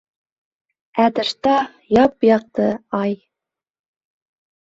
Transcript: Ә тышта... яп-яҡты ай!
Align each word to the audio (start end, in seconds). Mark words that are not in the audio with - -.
Ә 1.03 1.03
тышта... 1.19 1.53
яп-яҡты 1.97 2.65
ай! 3.01 3.13